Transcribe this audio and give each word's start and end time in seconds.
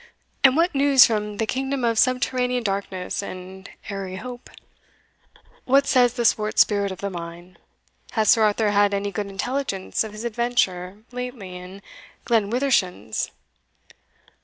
And 0.43 0.57
what 0.57 0.73
news 0.73 1.05
from 1.05 1.37
the 1.37 1.45
kingdom 1.45 1.83
of 1.83 1.99
subterranean 1.99 2.63
darkness 2.63 3.21
and 3.21 3.69
airy 3.87 4.15
hope? 4.15 4.49
What 5.65 5.85
says 5.85 6.13
the 6.13 6.25
swart 6.25 6.57
spirit 6.57 6.91
of 6.91 7.01
the 7.01 7.11
mine? 7.11 7.59
Has 8.13 8.31
Sir 8.31 8.41
Arthur 8.41 8.71
had 8.71 8.95
any 8.95 9.11
good 9.11 9.27
intelligence 9.27 10.03
of 10.03 10.11
his 10.13 10.23
adventure 10.23 11.03
lately 11.11 11.55
in 11.55 11.83
Glen 12.25 12.49
Withershins?" 12.49 13.29